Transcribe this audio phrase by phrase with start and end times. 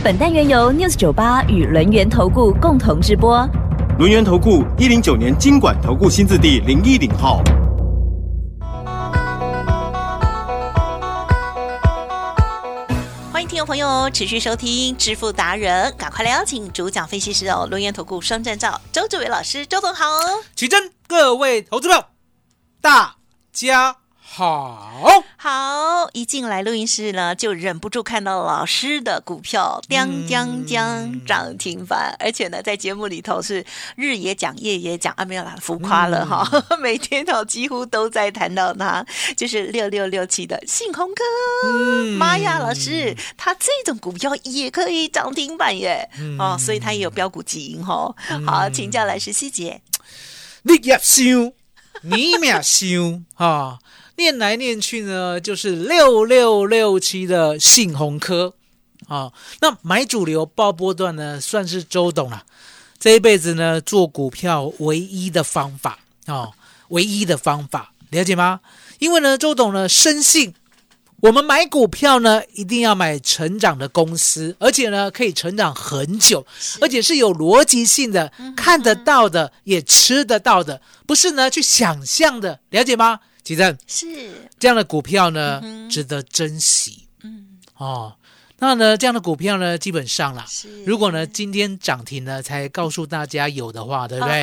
[0.00, 3.44] 本单元由 News 九八与轮源投顾共同直播。
[3.98, 7.42] 轮源投顾一零九年经管投顾新字第零一零号。
[13.32, 20.06] 欢迎听众朋友持续收听《致富达人》，赶快来邀请主讲分析师哦，轮源投顾双证照周志伟老师，周总好。
[20.54, 22.06] 起真，各位投资者，
[22.80, 23.16] 大
[23.52, 23.96] 家
[24.30, 25.24] 好。
[25.40, 33.64] 好，一进来录音室呢，就忍不住看到老师的股票将将将涨停板，而且呢，在节目里头是
[33.96, 36.46] 日也讲，夜也讲，啊，没有啦，浮夸了哈，
[36.78, 39.04] 每天哦几乎都在谈到它，
[39.36, 41.22] 就是六六六七的信鸿科。
[42.18, 48.14] 妈呀，老师，他这种股票也可以涨停板耶，哦，所以他也有标股基因哈。
[48.44, 49.80] 好，请教老师细节。
[50.62, 51.52] 你也想，
[52.02, 53.78] 你也想啊。
[54.18, 58.52] 念来念去呢，就是六六六七的信鸿科
[59.06, 59.32] 啊。
[59.60, 62.44] 那买主流报波段呢，算是周董了。
[62.98, 66.50] 这一辈子呢，做股票唯一的方法啊，
[66.88, 68.58] 唯一的方法，了解吗？
[68.98, 70.52] 因为呢，周董呢深信，
[71.20, 76.44] 我们买股票呢，一定要买成长的公司，而且呢，可以成长很久，
[76.80, 83.20] 而且是有逻辑性的，看得到的，也吃得到的，不是呢去想象的，了解吗？
[83.86, 84.06] 是
[84.58, 87.06] 这样的股票呢，值得珍惜。
[87.22, 88.14] 嗯哦，
[88.58, 90.44] 那呢这样的股票呢，基本上啦，
[90.84, 94.42] 如果呢今天涨停呢，才告诉大家有的话，对不对？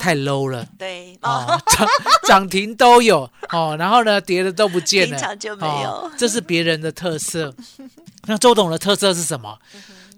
[0.00, 0.66] 太 low 了。
[0.78, 1.88] 对哦，涨
[2.26, 6.10] 涨停都有哦，然后呢跌的都不见了，平常就没有。
[6.16, 7.54] 这是别人的特色。
[8.26, 9.58] 那周董的特色是什么？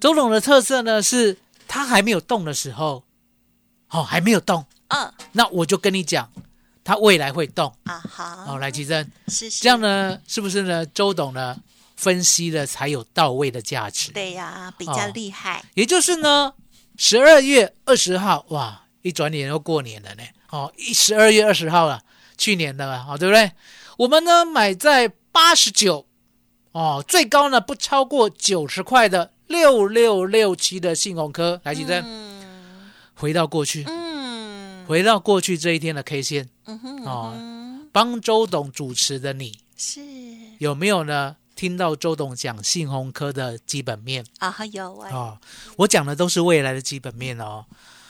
[0.01, 1.37] 周董的特色呢，是
[1.67, 3.03] 他还没有动的时候，
[3.91, 4.65] 哦还没有动。
[4.89, 6.31] 嗯，那我就跟你讲。
[6.85, 10.85] 它未来会动啊，好，哦，来吉珍，是这样呢，是不是呢？
[10.85, 11.57] 周董呢
[11.97, 15.65] 分析的才有到位的价值，对呀，比较厉害。
[15.73, 16.53] 也就是呢，
[16.99, 22.03] 十二月二十号，哇，一转眼又过年了呢，哦，一十二月二十号了，
[22.37, 23.51] 去年的了，哦，对不对？
[23.97, 26.07] 我们呢买在八十九，
[26.73, 32.05] 哦，最高呢不超过九十块的六六六七的信鸿科，来吉珍，
[33.15, 33.87] 回到过去。
[34.87, 36.49] 回到过去这一天的 K 线，
[37.05, 37.35] 哦，
[37.93, 40.01] 帮周董主持的你是
[40.59, 41.37] 有没有呢？
[41.57, 44.53] 听到周董讲信鸿科的基本面啊？
[44.73, 45.39] 有啊，
[45.77, 47.65] 我讲的都是未来的基本面哦。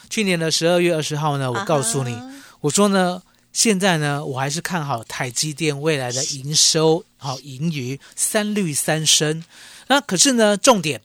[0.08, 2.18] 去年的十二月二十号呢，我告诉你，
[2.60, 9.44] 我说呢，现在呢，我还是看好台积电未来的营收，好盈余三绿三升。
[9.88, 11.02] 那可是呢，重点。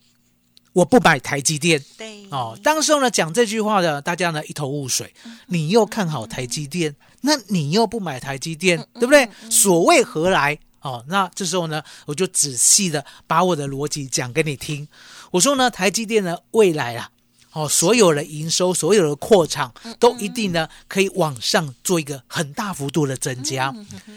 [0.73, 5.13] 我不买台积电，对哦，当时候呢讲这句话的大家呢一头雾水。
[5.47, 9.27] 你又看好台积电，那你又不买台积电，对不对？
[9.49, 10.57] 所谓何来？
[10.81, 14.87] 哦，那这时候呢，我就仔细的把我的逻辑讲给你听。
[15.31, 17.09] 我说呢，台积电的未来啊，
[17.53, 23.73] 哦，所有的营收，所有的扩厂，都一定呢可以往上做一个很大幅度的增加，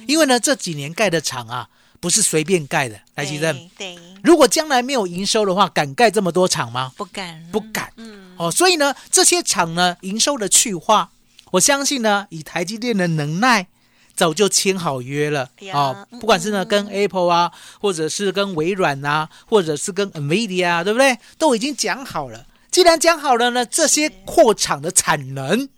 [0.07, 1.69] 因为呢这几年盖的厂啊。
[2.03, 3.71] 不是随便盖的，来吉正。
[3.79, 6.91] 对，如果将来没有营收的话，敢盖这么多厂吗？
[6.97, 7.93] 不敢，不敢。
[7.95, 11.11] 嗯，哦，所以呢，这些厂呢，营收的去化，
[11.53, 13.69] 我相信呢，以台积电的能耐，
[14.17, 15.49] 早就签好约了。
[15.73, 21.17] 哦，不管是呢跟 Apple 啊，或者是跟微软啊，或者是跟 Nvidia 啊，对不对？
[21.39, 22.45] 都已经讲好了。
[22.73, 25.69] 既然讲好了呢，这些扩厂的产能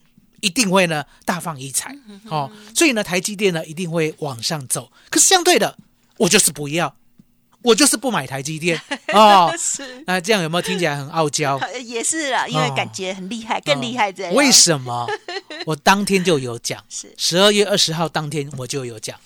[0.41, 1.95] 一定会呢大放异彩。
[2.31, 4.91] 哦，所以呢，台积电呢一定会往上走。
[5.11, 5.77] 可是相对的。
[6.17, 6.95] 我就是不要，
[7.61, 8.81] 我就是不买台积电
[9.13, 9.53] 哦。
[9.59, 11.61] 是，那这样有没有听起来很傲娇？
[11.85, 14.33] 也是啊，因为感觉很厉害，更厉害这样。
[14.33, 15.09] 为什么？
[15.67, 19.19] 我当天就有讲，是十二月二十号当天我就有讲。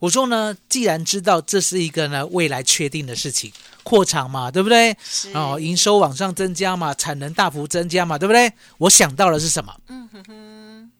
[0.00, 3.50] 我说呢，既然知道这是一个呢未来确定的事情，
[3.84, 4.96] 扩厂嘛，对不对？
[5.34, 8.52] 哦，营收往上增加嘛，产能大幅增加嘛，对不对？
[8.78, 9.72] 我想到的是什么？
[9.86, 10.90] 嗯哼哼。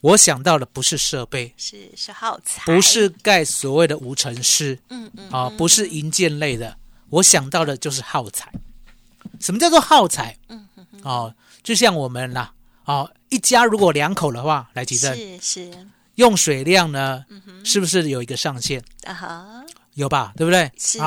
[0.00, 6.76] 我想到的不是设备，是是耗材，不是盖所谓的无尘室，嗯嗯，啊，不是营建类的。
[7.08, 8.50] 我想到的就是耗材。
[9.38, 10.36] 什么叫做耗材？
[10.48, 12.52] 嗯嗯哦，就像我们啦，
[12.84, 15.86] 哦，一家如果两口的话，来举证是是，
[16.16, 17.24] 用水量呢，
[17.62, 18.82] 是不是有一个上限？
[19.04, 20.70] 啊哈，有吧，对不对？
[20.78, 20.98] 是。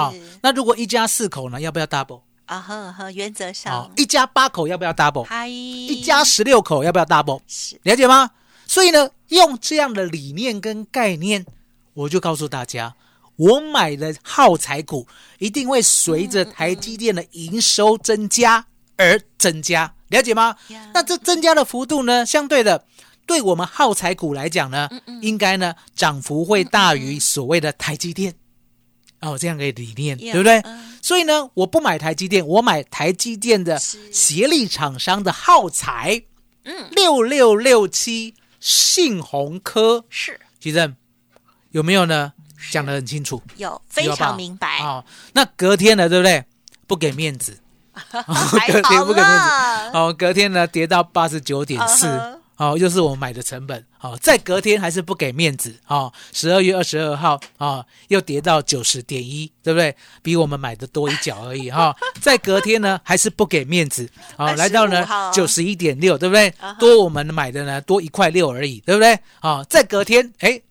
[0.42, 2.22] 那如果一家四口呢，要不要 double？
[2.46, 5.24] 啊呵呵，原则哦上，，一家八口要不要 double？
[5.24, 7.42] 嗨，一家十六口要不要 double？
[7.48, 8.30] 是了解吗？
[8.68, 11.44] 所以呢，用这样的理念跟概念，
[11.96, 12.94] 我就告诉大家，
[13.36, 15.08] 我买的耗材股
[15.40, 18.68] 一定会随着台积电的营收增加
[18.98, 20.92] 而增加，了解吗呀？
[20.94, 22.86] 那这增加的幅度呢，相对的，
[23.26, 24.88] 对我们耗材股来讲呢，
[25.22, 28.36] 应该呢涨幅会大于所谓的台积电。
[29.26, 30.60] 哦，这样的理念，呀对不对？
[30.60, 30.98] 嗯。
[31.02, 36.24] 所以呢，我不买台积电，我买台积电的协力厂商的耗材，
[36.64, 40.40] 嗯，六六六七信鸿科，是。
[40.60, 40.96] 其正
[41.72, 42.34] 有没有呢？
[42.72, 46.44] 讲得很清楚，有非常明白，哦，那隔天呢，对不对？
[46.88, 47.60] 不给面子，
[47.94, 52.08] 还 隔天不给面子，哦，隔天呢跌到八十九点四
[52.58, 59.96] 哦，又是我们买的成本，哦，再隔天还是不给面子，哦，十二月二十二号，哦，又跌到九十点一，对不对？
[60.22, 66.54] 比我们买的多一角而已，哈、再隔天呢还是不给面子，哦，来到呢九十一点六，对不对？
[66.80, 69.20] 多我们买的呢多一块六而已，对不对？
[69.42, 70.62] 哦，再隔天，哎，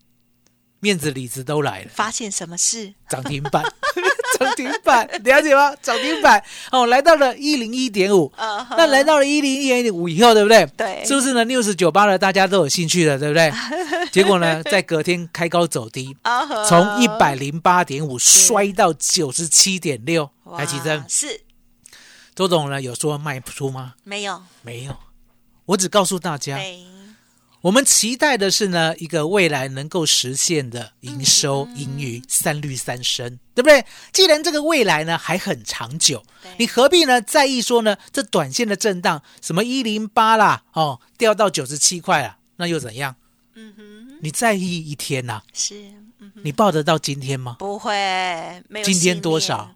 [0.84, 1.90] 面子里子都来了。
[1.94, 2.92] 发现什么事？
[3.08, 3.64] 涨停板，
[4.38, 5.74] 涨停板，了解吗？
[5.80, 8.30] 涨停板哦，来到了一零一点五，
[8.76, 10.66] 那来到了一零一点五以后，对不对？
[10.76, 11.42] 对是不是呢？
[11.46, 13.50] 六十九八的大家都有兴趣了，对不对？
[14.12, 16.14] 结果呢，在隔天开高走低，
[16.68, 21.02] 从一百零八点五摔到九十七点六，哇来起真。
[21.08, 21.40] 是
[22.34, 23.94] 周总呢有说卖不出吗？
[24.04, 24.94] 没有，没有，
[25.64, 26.84] 我只告诉大家，对，
[27.64, 33.82] 我们期待的是呢，一个未来能够实现的营收、盈余三率三升，对不对？
[34.12, 36.22] 既然这个未来呢还很长久，
[36.58, 43.16] 你何必呢在意说呢这短线的震荡，什么一零八啦，哦掉到九十七块了，那又怎样？
[43.54, 45.74] 嗯哼，你在意一天呐、是，
[46.18, 47.56] 嗯，你抱得到今天吗？
[47.58, 47.94] 不会，
[48.68, 49.74] 没有今天多少？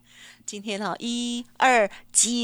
[0.48, 2.40] 今天哦，一二九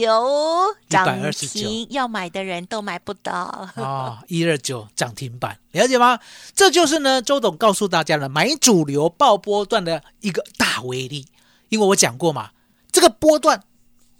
[0.90, 3.32] 涨129停，要买的人都买不到。
[3.76, 6.20] 啊，一二九涨停板，了解吗？
[6.54, 11.26] 这就是呢，周董告诉大家了买主流爆波段的一个大威力。
[11.70, 12.50] 因为我讲过嘛，
[12.92, 13.62] 这个波段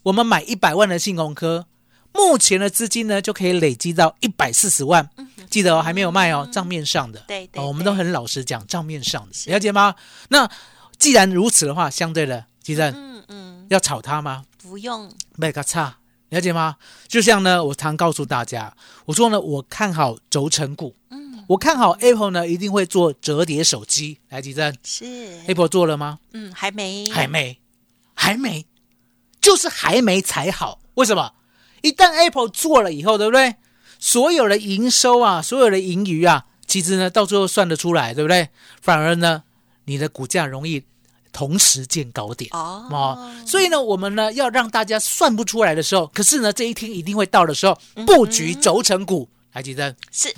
[0.03, 1.67] 我们买一百万的信鸿科，
[2.15, 5.11] 目前的资金呢就可以累积到一百四十万。
[5.51, 7.21] 记得哦，还没有卖哦，账面上的。
[7.21, 9.95] 嗯对对哦，我们都很老实讲账面上的，了解吗？
[10.31, 10.51] 那
[10.97, 13.14] 既然如此的话，相对的，其实嗯嗯，
[13.69, 14.45] 要炒它吗？
[14.59, 15.99] 不用，麦克差，
[16.31, 16.77] 了解吗？
[17.07, 18.75] 就像呢，我常告诉大家，
[19.07, 24.19] 我说呢，我看好轴承股，嗯，我看好 Apple 呢一定会做折叠手机。
[24.31, 25.05] 来，吉珍是
[25.47, 26.19] ，，Apple 做了吗？
[26.33, 27.61] 嗯，还没，还没，
[28.15, 28.67] 还没，
[29.41, 30.81] 就是还没才好。
[30.95, 31.33] 为什么？
[31.83, 33.57] 一旦 Apple 做了以后，对不对？
[33.99, 38.49] 所有的营收啊，所有的盈余啊，其实呢，到最后算得出来，对不对？
[38.81, 39.45] 反而呢，
[39.85, 40.85] 你的股价容易
[41.35, 42.49] 同时见高点。
[42.55, 42.87] 哦。
[42.91, 47.77] 哦，所以呢，我们呢要让大家算不出来的时候，可是呢，这一天一定会到的时候，
[48.07, 50.35] 布局轴承股，来记得是，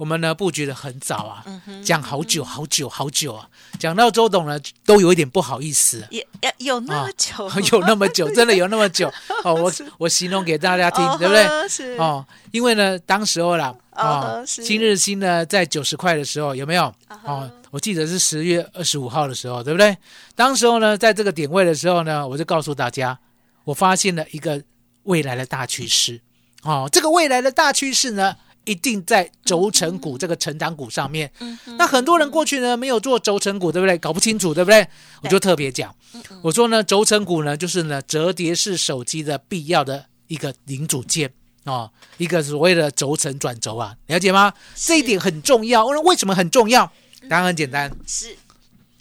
[0.00, 1.44] 我们呢布局的很早啊，
[1.84, 3.46] 讲好久好久好久啊，
[3.78, 6.02] 讲到周董呢都有一点不好意思。
[6.10, 9.12] 也也有那啊么久， 有那么久， 真的有那么久
[9.44, 9.52] 哦！
[9.52, 11.98] 我我形容给大家听，对不对？
[11.98, 12.24] 哦？
[12.50, 16.84] 因为呢，当时候啦，哦今日新呢在九十块的时候，有没有？
[17.08, 19.94] 啊哦，我记得是十月二十五号的时候，对不对？
[20.34, 23.18] 当时候呢，在这个点位的时候呢，我就告诉大家，
[23.64, 24.62] 我发现了一个
[25.02, 26.18] 未来的大趋势。
[26.62, 28.34] 哦，这个未来的大趋势呢，
[28.70, 31.28] 一定在轴承股这个成长股上面。
[31.40, 33.98] 嗯那很多人过去呢没有做轴承股，对不对？
[33.98, 34.86] 搞不清楚，对不对？
[35.22, 41.32] 我就特别讲，嗯我说呢，轴承股呢就是呢折叠式手机的必要的一个零组件
[41.64, 44.52] 哦，一个所谓的轴承转轴啊，了解吗？
[44.76, 45.84] 这一点很重要。
[45.86, 46.92] 为为什么很重要？
[47.28, 48.36] 答案很简单，是，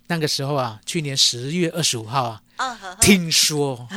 [0.07, 3.88] 那个时候啊，去年十月二十五号啊，啊呵呵听说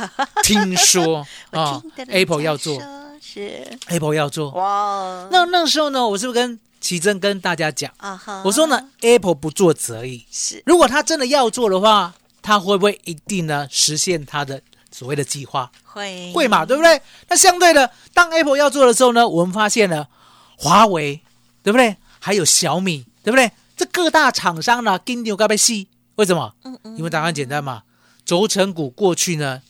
[0.43, 4.51] 听说 啊，Apple 要做说是，，Apple 要做。
[4.51, 10.25] 哇，那那时候呢，我是不是跟奇珍跟大家讲，啊哈，我说呢，Apple 不做则已。
[10.29, 14.61] 是，如果他真的要做的话，他会不会一定呢实现他的
[14.91, 15.71] 所谓的计划？
[15.85, 17.01] 会会嘛，对不对？
[17.29, 20.09] 那相对的，当 Apple 要做的时候呢，我们发现了
[20.57, 21.21] 华为，
[21.63, 21.95] 对不对？
[22.19, 23.49] 还有小米，对不对？
[23.77, 26.53] 这各大厂商呢，跟牛该被戏，为什么？
[26.63, 27.83] 嗯嗯，因为答案简单嘛，
[28.25, 29.61] 轴承股过去呢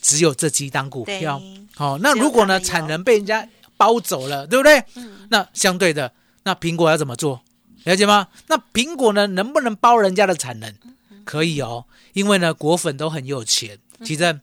[0.00, 4.82] 只有这几档股票对，好、那如果呢产能被人家包走了，对不对？
[4.96, 6.12] 嗯那相对的，
[6.44, 7.40] 那苹果要怎么做？
[7.84, 8.28] 了解吗？
[8.48, 10.70] 那苹果呢能不能包人家的产能？
[10.84, 13.78] 嗯可以哦，因为呢果粉都很有钱。
[14.02, 14.40] 奇正，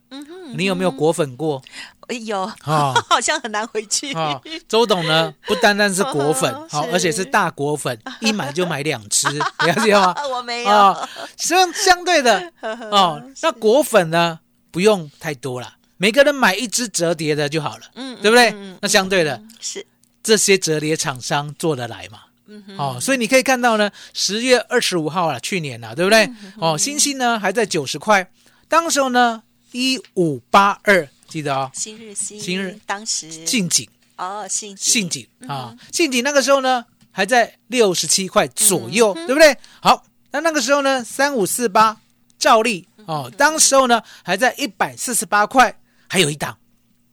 [0.53, 1.61] 你有没有果粉过？
[2.07, 10.15] 哎有，啊 好像很难回去啊，周董呢不单单是果粉， 好、是而且是大果粉， 一买就买两只，了解吗？
[10.31, 14.39] 我没有，啊，相相对的哦，那果粉呢
[14.71, 18.50] 不用太多了，每个人买一只折叠的就好了，嗯对不对？
[18.51, 19.86] 嗯嗯那相对的，嗯是，
[20.24, 22.21] 这些折叠厂商做得来嘛？
[22.47, 26.25] 嗯哼哦，所以你可以看到呢，十月二十五号了，去年了，对不对？
[26.25, 28.29] 嗯哦，星星呢还在九十块，
[28.69, 29.43] 当时候呢
[29.74, 32.79] 一五八二，记得哦，新日新新日。
[32.86, 33.29] 当时。
[33.43, 33.88] 近景。
[34.15, 39.55] 哦信信锦嗯啊，信景那个时候呢还在六十七块左右，对不对？
[39.79, 41.95] 好，那那个时候呢三五四八
[42.39, 46.57] 照例嗯哦，当时候呢还在一百四十八块，还有一档，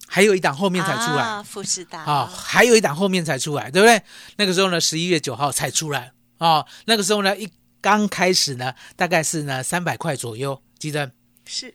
[0.06, 1.22] 还有一档后面才出来。
[1.22, 2.00] 啊，富士达。
[2.00, 4.02] 啊、还有一档后面才出来，对不对？
[4.36, 6.12] 那个时候呢，十一月九号才出来。
[6.38, 7.48] 啊、那个时候呢，一
[7.80, 11.10] 刚开始呢，大概是呢三百块左右，记得
[11.46, 11.74] 是。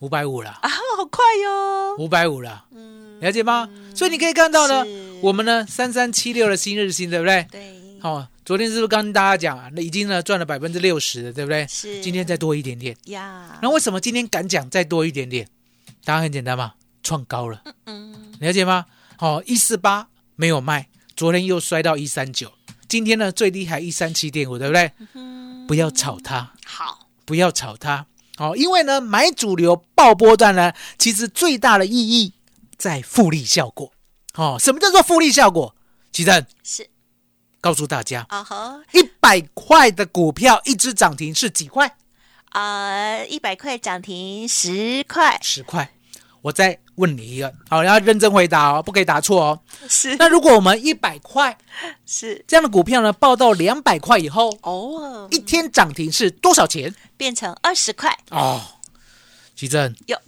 [0.00, 3.70] 五百五了，啊，好快哟，五百五了，嗯，了解吗？
[3.94, 4.84] 所以你可以看到呢，
[5.22, 7.46] 我们呢三三七六的新日新，对不对？
[7.52, 9.70] 对，哦，昨天是不是跟大家讲啊？
[9.74, 11.66] 那已经呢赚了百分之六十了，对不对？
[11.68, 12.96] 是今天再多一点点。
[13.04, 15.48] 呀，那为什么今天敢讲再多一点点？
[16.04, 17.62] 答案很简单嘛，创高了。
[17.86, 18.86] 嗯，了解吗？
[19.16, 22.52] 好、一四八没有卖，昨天又摔到一三九，
[22.88, 24.90] 今天呢最低还一三七点五，对不对？
[25.14, 28.06] 嗯不要炒它，好，不要炒它。
[28.38, 32.34] 哦，因为呢买主流爆波段呢，其实最大的意义
[32.76, 33.92] 在复利效果。
[34.34, 35.76] 哦，什么叫做复利效果？
[36.10, 36.90] 奇正是
[37.62, 41.96] 告诉大家，啊哈，一百块的股票一只涨停是几块？
[42.50, 45.90] 啊，一百块涨停十块，十块。
[46.42, 49.60] 我再问你一个，好，要认真回答哦，不可以答错哦。
[49.88, 51.56] 是那如果我们一百块
[52.04, 56.92] 是这样的股票呢，报到两百块以后，哦，一天涨停是多少钱？
[57.16, 58.60] 变成二十块哦，
[59.54, 60.20] 奇正哟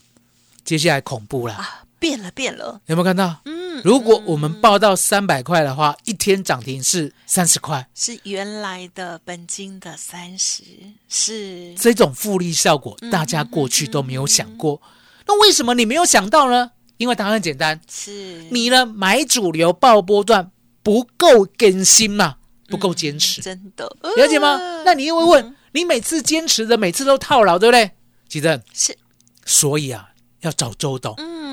[0.64, 3.40] 接下来恐怖了，啊，变了变了，有没有看到？
[3.44, 10.62] 嗯，如果我们报到三百块的话，一天涨停是三十块，是原来的本金的三十，
[11.08, 11.74] 是。
[11.74, 14.80] 这种复利效果，大家过去都没有想过。
[15.26, 16.70] 那为什么你没有想到呢？
[16.96, 18.44] 因为答案很简单，是。
[18.50, 20.50] 你呢买主流爆波段
[20.82, 22.36] 不够更新嘛，
[22.68, 23.84] 不够坚持，真的。
[24.16, 24.56] 了解吗？
[24.56, 27.90] 呃那你又会问，你每次坚持的，每次都套牢，对不对？
[28.28, 28.96] 奇正，是。
[29.44, 30.10] 所以啊，
[30.42, 31.14] 要找周董。
[31.18, 31.43] 嗯，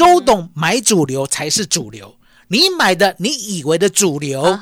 [0.00, 2.16] 周董买主流才是主流，
[2.48, 4.58] 你买的你以为的主流，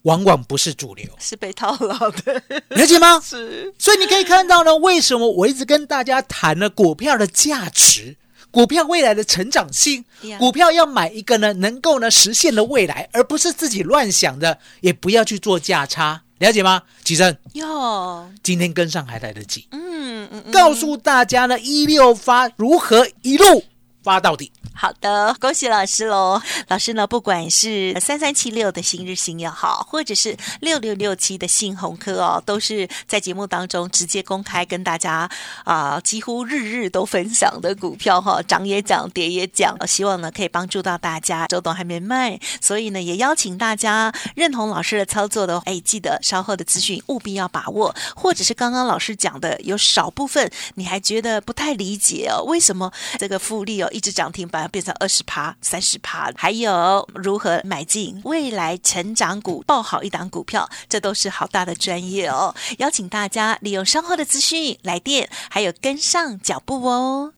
[0.00, 3.20] 往往不是主流，是被套牢的，了解吗？
[3.20, 3.74] 是。
[3.78, 8.16] 所以你可以看到呢，为什么我一直跟大家谈了股票的价值，
[8.50, 16.80] 股票未来的成长性呀，股票要买一个呢能够呢实现的未来，而不是自己乱想的，也不要去做价差，了解吗？
[17.04, 23.62] 吉正，哟，今天跟上还来得及，嗯嗯嗯，告诉大家呢一六发如何一路
[24.06, 24.52] 发到底。
[24.78, 26.38] 好的，恭喜老师喽！
[26.68, 35.28] 老师呢，不管是三三七六的新日新也好，或者是六六六七的信鸿科哦，都是在节目当中直接公开跟大家
[35.64, 41.46] 啊、几乎日日都分享的股票哈，涨也涨，跌也讲，希望呢可以帮助到大家。
[41.46, 56.30] 周董还没卖，所以呢也邀请大家认同老师的操作的，哎，记得稍后的资讯务必要把握，或者是刚刚老师讲的，有少部分你还觉得不太理解哦，为什么这个复利哦一直涨停板变成二十趴、三十趴？
[56.36, 62.54] 还有如何买进未来成长股，报好一档股票，这都是好大的专业哦。
[62.78, 67.32] 邀请大家利用稍后的资讯来电，还有跟上脚步哦。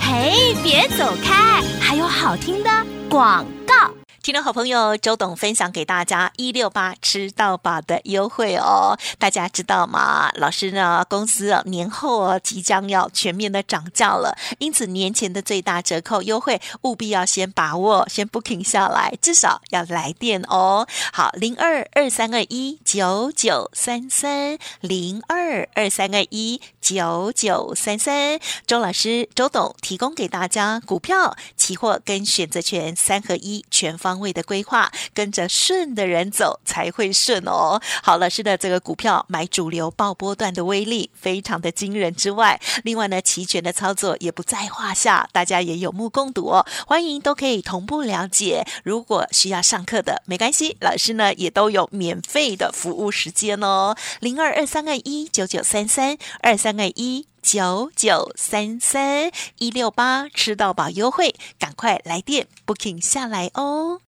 [0.00, 2.70] 嘿，别走开，还有好听的
[3.10, 3.97] 广告。
[4.20, 10.30] 听众好朋友，周董分享给大家一六八吃到饱的优惠哦，大家知道吗？
[10.34, 20.86] 老师呢，公司年后即将要全面的涨价了，因此年前的最大折扣优惠务必要先把握，先 booking 下来，至少要来电哦。
[21.12, 31.36] 好，零二二三二一九九三三零二二三二一九九三三，周老师周董提供给大家股票、
[31.68, 37.78] 期货跟选择权三合一全方位的规划，跟着顺的人走才会顺哦。
[38.02, 46.64] 好，老师的这个股票买主流爆波段的威力非常的惊人之外，另外呢，期权的操作也不在话下，大家也有目共睹哦。
[46.86, 57.26] 欢迎都可以同步了解，如果需要上课的没关系，老师呢也都有免费的服务时间哦，零二二三二一九九三三二三二一。
[57.50, 64.00] 九九三三一六八吃到饱优惠，赶快来电 booking 下来哦！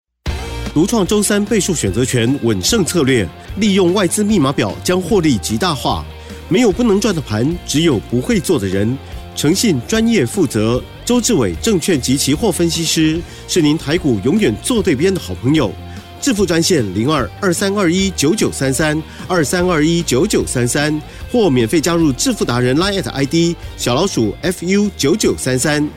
[0.75, 6.05] 独创周三倍数选择权稳胜策略，利用外资密码表将获利极大化。
[6.51, 8.95] 没有不能赚的盘，只有不会做的人。
[9.35, 10.83] 诚信、专业、负责。
[11.07, 13.19] 周志伟证券及期货分析师
[13.49, 15.73] 是您台股永远做对边的好朋友。
[16.21, 21.01] 致富专线零二二三二一九九三三二三二一九九三三，
[21.33, 25.89] 或免费加入致富达人 Line at ID 小老鼠 fu 九九三三。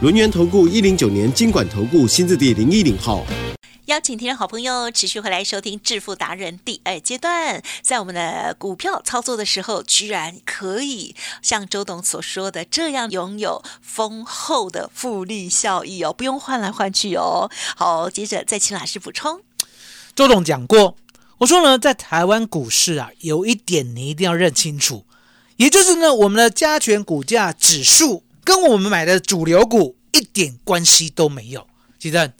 [0.00, 3.24] 轮源投顾一零九年经管投顾新字第零一零号。
[3.86, 7.60] 邀请听众好朋友持续回来收听《致富达人》第二阶段。
[7.82, 17.50] 在我们的股票操作的时候，居然可以像周董所说的这样拥有丰厚的复利效益哦，不用换来换去哦。
[17.76, 19.40] 好，接着再请老师补充。
[20.14, 20.96] 周董讲过，
[21.38, 25.06] 我说呢，在台湾股市啊，有一点你一定要认清楚，
[25.56, 31.66] 也就是呢，我们的加权股价指数跟我们买的主流股一点关系都没有。
[31.98, 32.32] 记得，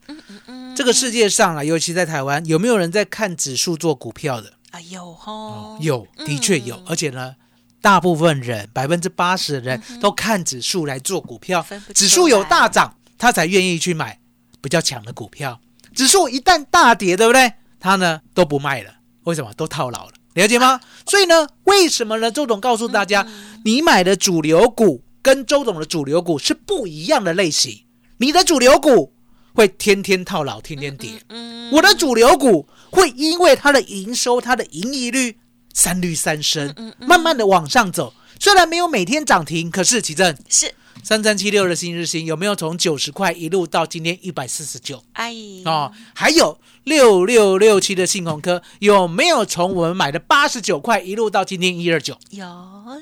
[0.77, 4.53] 这个世界上啊，尤其在台湾，有没有人在看指数做股票的？
[4.71, 7.37] 啊，有吼，有，的确有，而且呢，
[7.81, 11.65] 大部分人百分之八十的人都看指数来做股票
[11.95, 14.19] 指数有大涨，他才愿意去买
[14.61, 15.59] 比较强的股票。
[15.95, 17.53] 指数一旦大跌，对不对？
[17.83, 19.53] 他呢都不卖了，为什么？
[19.55, 20.81] 都套牢了，了解吗？
[21.05, 22.31] 所以呢，为什么呢？
[22.31, 23.27] 周总告诉大家，
[23.65, 27.85] 你买的主流股跟周总的主流股是不一样的类型，
[28.19, 29.13] 你的主流股
[29.53, 31.11] 会天天套牢，天天跌。
[31.29, 35.39] 嗯，我的主流股会因为它的营收、它的盈利率
[35.75, 38.15] 三率三升，慢慢的往上走。
[38.39, 45.03] 虽然没有每天涨停，可是奇正是，三三七六的新日新有没有从九十块一路到今天一百四十九？
[45.15, 45.35] 哎，
[45.65, 52.17] 哦，还有六六六七的信鸿科有没有从我们买的八十九块一路到今天一二九？
[52.31, 52.47] 有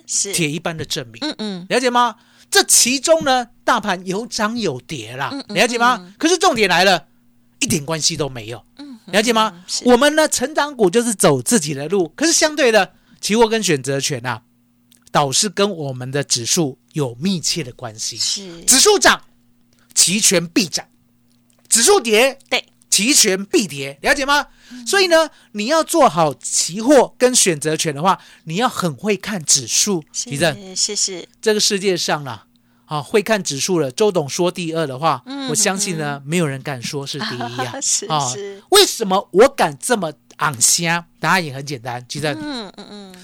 [0.06, 2.16] 是，铁一般的证明，嗯嗯，了解吗？
[2.50, 6.12] 这其中呢，大盘有涨有跌啦，嗯嗯了解吗？
[6.18, 7.06] 可是重点来了，
[7.60, 9.64] 一点关系都没有，嗯了解吗？
[9.84, 14.42] 我们呢，成长股就是走自己的路，可是相对的，期货跟选择权啊，
[15.10, 18.16] 导是跟我们的指数有密切的关系。
[18.16, 19.22] 是，指数涨，
[19.94, 20.84] 期权必涨；
[21.68, 24.46] 指数跌，对，期权必跌，了解吗？
[24.86, 30.04] 所以呢，你要做好期货跟选择权的话，你要很会看指数。
[30.12, 32.46] 是地震，是是，这个世界上啦，
[32.84, 33.90] 啊，会看指数了。
[33.90, 38.32] 周董说第二的话，嗯我相信呢，没有人敢说是第一呀、 是啊，
[38.70, 41.04] 为什么我敢这么昂瞎？
[41.18, 43.14] 答案也很简单，其实嗯嗯嗯，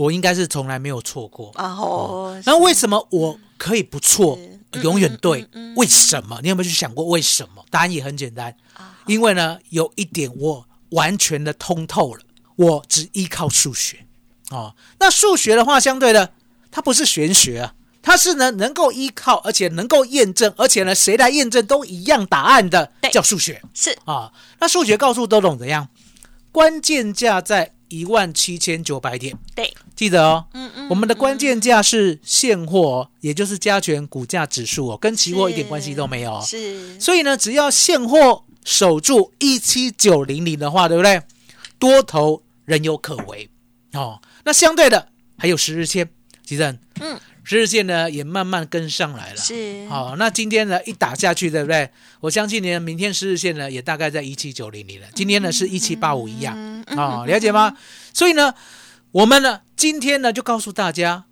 [0.00, 1.52] 我应该是从来没有错过。
[1.58, 4.38] 然后那为什么我可以不错，
[4.82, 5.46] 永远对？
[5.76, 6.40] 为什么？
[6.42, 7.62] 你有没有去想过为什么？
[7.70, 12.22] 答案也很简单，啊因为呢，有一点我完全的通透了，
[12.56, 14.06] 我只依靠数学
[14.50, 14.74] 哦。
[14.98, 16.32] 那数学的话，相对的，
[16.70, 24.32] 它不是玄学啊，它是呢能够依靠，而且能够验证，而且呢谁来验证都一样答案的，叫数学是啊。
[24.60, 25.88] 那数学告诉都懂怎样？
[26.50, 30.46] 关键价在一万七千九百点，对，记得哦。
[30.54, 36.42] 嗯嗯我们的关键价是现货哦，也就是加权股价指数哦，跟期货一点关系都没有哦。
[36.46, 41.20] 是所以呢，只要现货守住一七九零零的话，对不对？
[41.78, 43.50] 多头仍有可为
[43.92, 44.22] 哦。
[44.44, 46.08] 那相对的还有十日线，
[46.46, 49.36] 其实嗯，十日线呢也慢慢跟上来了。
[49.36, 51.90] 是好、那今天呢一打下去，对不对？
[52.20, 55.06] 我相信呢，明天十日线呢也大概在一七九零零了。
[55.14, 57.76] 今天呢是一七八五一样嗯啊、了解吗？
[58.12, 58.52] 所以呢，
[59.12, 61.24] 我们呢今天呢就告诉大家，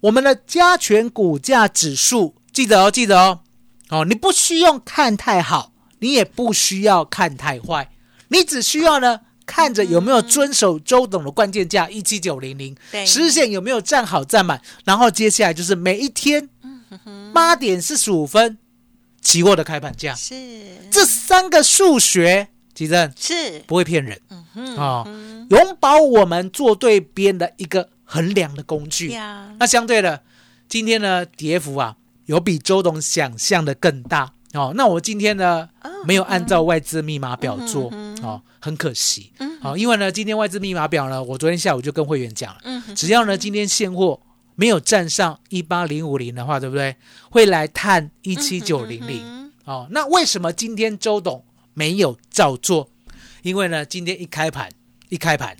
[0.00, 3.40] 我们的加权股价指数，记得哦，记得哦，
[3.90, 7.90] 哦，你不需要看太好，你也不需要看太坏，
[8.28, 9.20] 你只需要呢。
[9.48, 13.06] 看着有没有遵守周董的关键价一七九零零，对。
[13.06, 16.48] 十日线有没有站好站满，然后接下来就是每一天
[17.32, 18.58] 八点四十五分
[19.22, 20.34] 期货的开盘价，是。
[20.90, 25.04] 这三个数学，其实是不会骗人嗯哼啊、
[25.48, 29.10] 永保我们做对边的一个衡量的工具。
[29.10, 30.22] 呀，那相对的，
[30.68, 34.72] 今天呢跌幅啊有比周董想象的更大哦。
[34.76, 35.68] 那我今天呢
[36.04, 37.90] 没有按照外资密码表做
[38.22, 39.32] 哦，很可惜。
[39.38, 44.20] 嗯好、因为呢今天外资密码表呢，我昨天下午就跟会员讲了，嗯只要呢今天现货
[44.54, 46.94] 没有站上一八零五零的话，对不对？
[47.30, 49.50] 会来探一七九零零。
[49.64, 51.42] 哦，那为什么今天周董
[51.76, 52.88] 没有照做？
[53.42, 54.70] 因为呢，今天一开盘，
[55.10, 55.54] 一开盘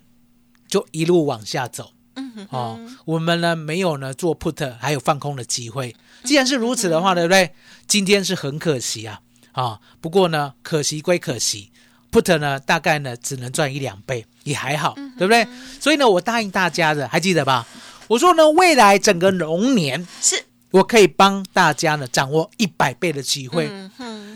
[0.67, 1.93] 就一路往下走。
[2.15, 5.95] 嗯哦，我们呢没有呢做 put 还有放空的机会。
[6.25, 7.53] 既然是如此的话，对不对？
[7.87, 9.21] 今天是很可惜啊
[9.53, 9.79] 啊！
[10.01, 11.71] 不过呢，可惜归可惜
[12.11, 15.47] ，put 呢大概呢只能赚一两倍，也还好，对不对？
[15.79, 17.67] 所以呢，我答应大家的，还记得吧？
[18.09, 23.71] 我说呢，未来整个龙年，是我可以帮大家呢掌握一百倍的机会。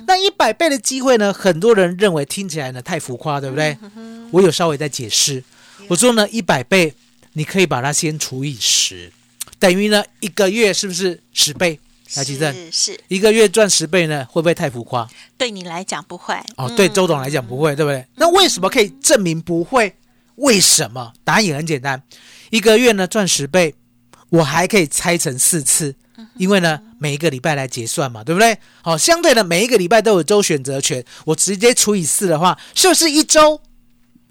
[0.06, 3.76] 那一百倍的机会呢，很多人认为听起来呢太浮夸，对不对？
[4.30, 5.42] 我有稍微在解释，
[5.88, 6.94] 我说呢一百倍，
[7.34, 9.12] 你可以把它先除以十，
[9.58, 11.78] 等于呢一个月是不是十倍？
[12.16, 15.08] 来，吉正，是是，一个月赚十倍呢，会不会太浮夸？
[15.38, 18.04] 对你来讲不会哦，对周董来讲不会，对不对？
[18.16, 19.94] 那为什么可以证明不会？
[20.34, 21.12] 为什么？
[21.22, 22.02] 答案也很简单，
[22.50, 23.76] 一个月呢赚十倍，
[24.30, 25.94] 我还可以拆成四次，
[26.36, 28.58] 因为呢每一个礼拜来结算嘛，对不对？
[28.82, 33.60] 好，相对的每一个礼拜都有周选择权，我直接除以四的话，是不是一周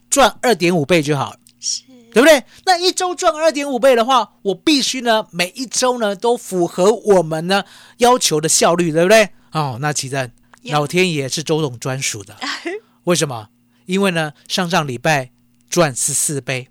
[0.10, 1.40] 赚二点五倍就好了？
[1.60, 2.44] 是，对不对？
[2.66, 7.64] 那一周赚二点五倍的话，我必须呢每一周呢都符合我们呢
[7.98, 9.30] 要求的效率，对不对？
[9.52, 10.32] 哦，那其实
[10.64, 12.36] 老天爷是周董专属的，
[13.06, 13.48] 为什么？
[13.86, 15.32] 因为呢上上礼拜
[15.70, 16.68] 赚十四倍，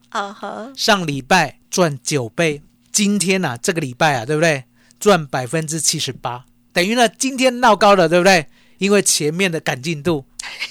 [0.77, 4.65] 上礼拜赚九倍，今天呢、这个礼拜啊，对不对？
[5.01, 8.47] 赚百分之七十八，等于呢今天闹高了，对不对？
[8.79, 10.25] 因为前面的赶进度，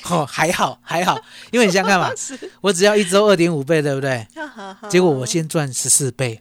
[0.09, 1.19] 哦还好还好，
[1.51, 2.09] 因为你想想看嘛，
[2.61, 4.25] 我只要一周二点五倍，对不对？
[4.89, 6.39] 结果我先赚十四倍，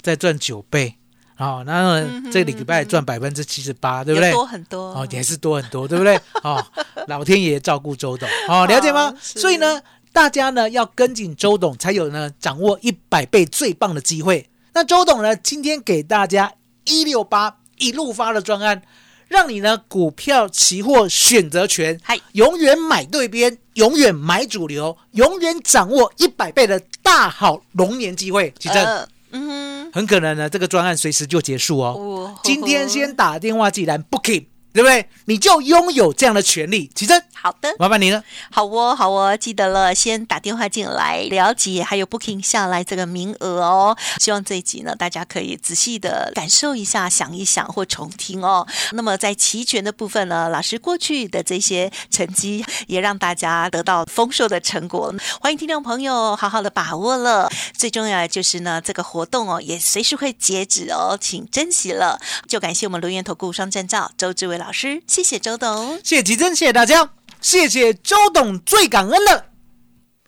[0.00, 0.96] 再赚九倍，
[1.36, 4.32] 哦，然后呢这个礼拜赚百分之七十八，对不对？
[4.32, 6.18] 多很多哦，也是多很多，对不对？
[6.42, 6.64] 哦，
[7.08, 9.14] 老天爷照顾周董，哦，了解吗？
[9.20, 9.82] 所以呢，
[10.14, 14.48] 大家呢要跟紧周董，才有呢掌握一百倍最棒的机会。
[14.72, 16.50] 那周董呢，今天给大家
[16.84, 18.82] 一六八一路发的专案，
[19.28, 28.52] 让你呢股票、期货选择权嗨，永远买对边，永远买主流，永远掌握一百倍的大好龙年机会。
[28.58, 32.34] 奇正，呃嗯很可能呢这个专案随时就结束哦。
[32.42, 35.08] 今天先打电话进来 booking，对不对？
[35.24, 36.90] 你就拥有这样的权利。
[36.94, 38.22] 其实，好的，麻烦你了。
[38.50, 43.96] 好哦，好哦，记得了，先打电话进来了解，还有 booking 下来这个名额哦。
[44.18, 48.66] 希望这一集呢，大家可以仔细的感受一下，想一想或重听哦。
[48.92, 55.14] 那么在期权的部分呢，老师过去的这些成绩也让大家得到丰硕的成果。
[55.40, 57.48] 欢迎听众朋友好好的把握了。
[57.76, 62.20] 最重要的就是呢，这个活动哦，也随时会截止哦，请珍惜了。
[62.46, 65.96] 就感谢我们轮源投顾双证照周志伟老师，谢谢周董。
[66.04, 69.46] 谢谢吉珍，谢谢大家，谢谢周董，最感恩的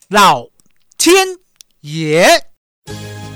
[0.09, 0.47] 老
[0.97, 1.37] 天
[1.83, 2.47] 爷。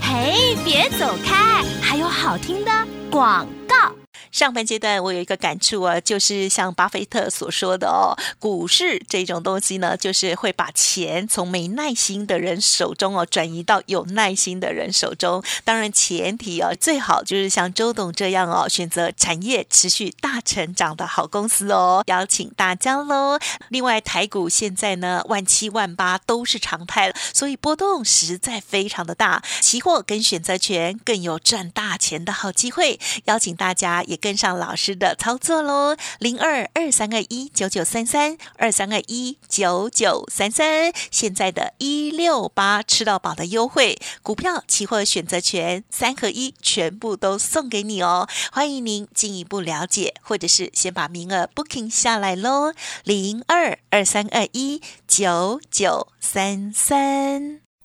[0.01, 2.73] 嘿，别走开，还有好听的
[3.11, 3.95] 广告。
[4.37, 15.43] 上半阶段我有一个感触啊，就是像巴菲特所说的哦，股市这种东西呢，就是会把钱从没耐心的人手中哦，转移到有耐心的人手中。
[15.65, 23.39] 当然前提啊，最好就是像周董这样哦，选择产业持续大成长的好公司哦，邀请大家喽。
[23.71, 52.73] 另外台股现在呢，万七万八都是常态了，所以波动实在非常的大，期货跟选择权更有赚大钱的好机会，邀请大家也跟上老师的操作喽，零二二三二一九九三三二三二一九九三三，现在的一六八吃到饱的优惠，股票、期货、选择权三合一全部都送给你哦，欢迎您进一步了解，或者是先把名额 booking 下来喽，
[53.05, 57.66] 零二二三二一九九三三。